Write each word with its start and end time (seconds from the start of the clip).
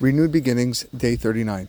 Renewed 0.00 0.32
Beginnings, 0.32 0.84
Day 0.96 1.14
39. 1.14 1.68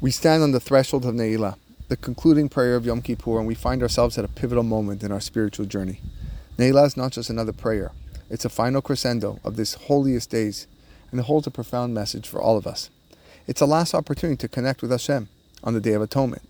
We 0.00 0.10
stand 0.10 0.42
on 0.42 0.50
the 0.50 0.58
threshold 0.58 1.04
of 1.04 1.14
Ne'ilah, 1.14 1.54
the 1.86 1.96
concluding 1.96 2.48
prayer 2.48 2.74
of 2.74 2.84
Yom 2.84 3.00
Kippur, 3.00 3.38
and 3.38 3.46
we 3.46 3.54
find 3.54 3.80
ourselves 3.80 4.18
at 4.18 4.24
a 4.24 4.28
pivotal 4.28 4.64
moment 4.64 5.04
in 5.04 5.12
our 5.12 5.20
spiritual 5.20 5.64
journey. 5.64 6.00
Ne'ilah 6.58 6.86
is 6.86 6.96
not 6.96 7.12
just 7.12 7.30
another 7.30 7.52
prayer, 7.52 7.92
it's 8.28 8.44
a 8.44 8.48
final 8.48 8.82
crescendo 8.82 9.38
of 9.44 9.54
this 9.54 9.74
holiest 9.74 10.30
days, 10.30 10.66
and 11.12 11.20
it 11.20 11.26
holds 11.26 11.46
a 11.46 11.52
profound 11.52 11.94
message 11.94 12.26
for 12.26 12.42
all 12.42 12.56
of 12.56 12.66
us. 12.66 12.90
It's 13.46 13.60
a 13.60 13.66
last 13.66 13.94
opportunity 13.94 14.38
to 14.38 14.48
connect 14.48 14.82
with 14.82 14.90
Hashem 14.90 15.28
on 15.62 15.74
the 15.74 15.80
Day 15.80 15.92
of 15.92 16.02
Atonement. 16.02 16.42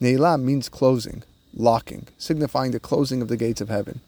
Ne'ilah 0.00 0.42
means 0.42 0.68
closing, 0.68 1.22
locking, 1.54 2.08
signifying 2.18 2.72
the 2.72 2.80
closing 2.80 3.22
of 3.22 3.28
the 3.28 3.36
gates 3.36 3.60
of 3.60 3.68
heaven. 3.68 4.00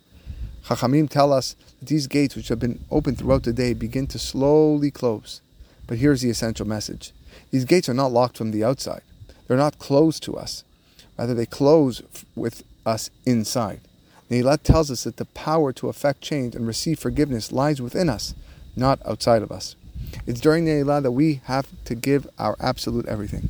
Chachamim 0.65 1.09
tell 1.09 1.33
us 1.33 1.55
that 1.79 1.87
these 1.87 2.09
gates, 2.09 2.35
which 2.35 2.49
have 2.49 2.59
been 2.59 2.85
open 2.91 3.15
throughout 3.15 3.45
the 3.45 3.53
day, 3.53 3.73
begin 3.73 4.09
to 4.09 4.19
slowly 4.19 4.91
close. 4.91 5.43
But 5.91 5.99
here's 5.99 6.21
the 6.21 6.31
essential 6.31 6.69
message 6.69 7.13
these 7.51 7.65
gates 7.65 7.89
are 7.89 7.95
not 7.95 8.13
locked 8.13 8.39
from 8.39 8.53
the 8.53 8.63
outside, 8.63 9.03
they're 9.49 9.57
not 9.57 9.81
closed 9.81 10.23
to 10.23 10.37
us. 10.37 10.63
Rather, 11.19 11.35
they 11.35 11.47
close 11.47 12.01
with 12.37 12.63
us 12.87 13.11
inside. 13.27 13.81
Ne'ilah 14.31 14.63
tells 14.63 14.93
us 14.93 15.03
that 15.03 15.17
the 15.17 15.25
power 15.25 15.73
to 15.73 15.89
effect 15.89 16.21
change 16.21 16.55
and 16.55 16.65
receive 16.65 17.01
forgiveness 17.01 17.51
lies 17.51 17.83
within 17.83 18.09
us, 18.09 18.35
not 18.77 19.01
outside 19.05 19.43
of 19.43 19.51
us. 19.51 19.75
It's 20.29 20.41
during 20.41 20.65
Ne'ilah 20.65 21.03
that 21.03 21.11
we 21.11 21.41
have 21.47 21.67
to 21.87 21.97
give 21.97 22.29
our 22.39 22.55
absolute 22.61 23.07
everything. 23.07 23.49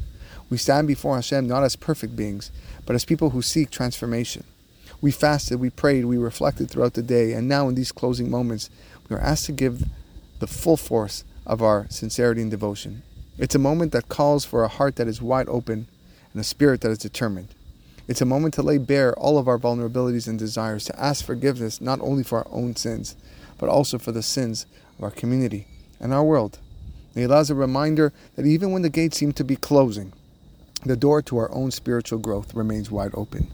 We 0.48 0.56
stand 0.56 0.88
before 0.88 1.16
Hashem 1.16 1.46
not 1.46 1.62
as 1.62 1.76
perfect 1.76 2.16
beings, 2.16 2.50
but 2.86 2.96
as 2.96 3.04
people 3.04 3.30
who 3.30 3.42
seek 3.42 3.70
transformation. 3.70 4.44
We 5.02 5.10
fasted, 5.10 5.60
we 5.60 5.68
prayed, 5.68 6.06
we 6.06 6.16
reflected 6.16 6.70
throughout 6.70 6.94
the 6.94 7.02
day, 7.02 7.34
and 7.34 7.46
now 7.46 7.68
in 7.68 7.74
these 7.74 7.92
closing 7.92 8.30
moments, 8.30 8.70
we 9.10 9.16
are 9.16 9.20
asked 9.20 9.44
to 9.46 9.52
give 9.52 9.84
the 10.38 10.46
full 10.46 10.78
force 10.78 11.22
of 11.50 11.60
our 11.60 11.84
sincerity 11.90 12.40
and 12.40 12.50
devotion. 12.50 13.02
It's 13.36 13.56
a 13.56 13.58
moment 13.58 13.90
that 13.90 14.08
calls 14.08 14.44
for 14.44 14.62
a 14.62 14.68
heart 14.68 14.94
that 14.96 15.08
is 15.08 15.20
wide 15.20 15.48
open 15.48 15.88
and 16.32 16.40
a 16.40 16.44
spirit 16.44 16.80
that 16.82 16.92
is 16.92 16.98
determined. 16.98 17.48
It's 18.06 18.20
a 18.20 18.24
moment 18.24 18.54
to 18.54 18.62
lay 18.62 18.78
bare 18.78 19.18
all 19.18 19.36
of 19.36 19.48
our 19.48 19.58
vulnerabilities 19.58 20.28
and 20.28 20.38
desires, 20.38 20.84
to 20.84 21.00
ask 21.00 21.24
forgiveness 21.24 21.80
not 21.80 22.00
only 22.02 22.22
for 22.22 22.38
our 22.38 22.46
own 22.52 22.76
sins, 22.76 23.16
but 23.58 23.68
also 23.68 23.98
for 23.98 24.12
the 24.12 24.22
sins 24.22 24.64
of 24.96 25.02
our 25.02 25.10
community 25.10 25.66
and 25.98 26.14
our 26.14 26.22
world. 26.22 26.60
Ne'ilah 27.16 27.40
is 27.40 27.50
a 27.50 27.56
reminder 27.56 28.12
that 28.36 28.46
even 28.46 28.70
when 28.70 28.82
the 28.82 28.88
gates 28.88 29.16
seem 29.16 29.32
to 29.32 29.42
be 29.42 29.56
closing, 29.56 30.12
the 30.86 30.96
door 30.96 31.20
to 31.22 31.36
our 31.36 31.52
own 31.52 31.72
spiritual 31.72 32.20
growth 32.20 32.54
remains 32.54 32.92
wide 32.92 33.10
open. 33.14 33.48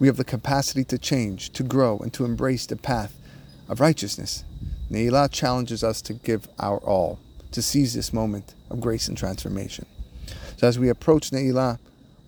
We 0.00 0.08
have 0.08 0.16
the 0.16 0.24
capacity 0.24 0.82
to 0.82 0.98
change, 0.98 1.50
to 1.50 1.62
grow, 1.62 1.98
and 1.98 2.12
to 2.14 2.24
embrace 2.24 2.66
the 2.66 2.74
path 2.74 3.16
of 3.68 3.78
righteousness. 3.78 4.42
Ne'ilah 4.90 5.30
challenges 5.30 5.84
us 5.84 6.02
to 6.02 6.12
give 6.12 6.48
our 6.58 6.78
all 6.78 7.20
to 7.52 7.62
seize 7.62 7.94
this 7.94 8.12
moment 8.12 8.54
of 8.70 8.80
grace 8.80 9.08
and 9.08 9.16
transformation. 9.16 9.86
So 10.56 10.66
as 10.66 10.78
we 10.78 10.88
approach 10.88 11.30
Ne'ilah, 11.30 11.78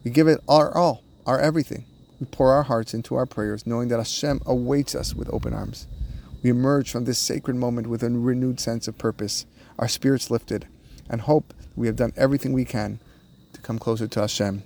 we 0.05 0.11
give 0.11 0.29
it 0.29 0.41
our 0.49 0.77
all, 0.77 1.03
our 1.27 1.39
everything. 1.39 1.85
We 2.21 2.27
pour 2.27 2.53
our 2.53 2.65
hearts 2.65 2.95
into 2.95 3.15
our 3.15 3.27
prayers, 3.27 3.67
knowing 3.67 3.89
that 3.89 3.99
Hashem 3.99 4.41
awaits 4.47 4.95
us 4.95 5.15
with 5.15 5.33
open 5.33 5.53
arms. 5.53 5.87
We 6.43 6.51
emerge 6.51 6.91
from 6.91 7.05
this 7.05 7.19
sacred 7.19 7.57
moment 7.57 7.89
with 7.89 8.03
a 8.03 8.11
renewed 8.11 8.61
sense 8.61 8.89
of 8.89 8.99
purpose, 8.99 9.47
our 9.79 9.89
spirits 9.89 10.31
lifted, 10.31 10.67
and 11.09 11.23
hope 11.23 11.55
we 11.77 11.87
have 11.87 11.97
done 11.97 12.13
everything 12.17 12.53
we 12.53 12.65
can 12.65 13.01
to 13.53 13.61
come 13.61 13.79
closer 13.79 14.07
to 14.09 14.21
Hashem. 14.21 14.63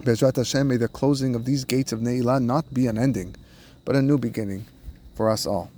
Bezrat 0.00 0.36
Hashem, 0.36 0.68
may 0.68 0.76
the 0.76 0.88
closing 0.88 1.34
of 1.34 1.44
these 1.44 1.64
gates 1.64 1.92
of 1.92 2.00
Ne'ilah 2.00 2.42
not 2.42 2.72
be 2.72 2.86
an 2.86 2.98
ending, 2.98 3.34
but 3.84 3.96
a 3.96 4.02
new 4.02 4.18
beginning 4.18 4.66
for 5.14 5.28
us 5.30 5.46
all. 5.46 5.70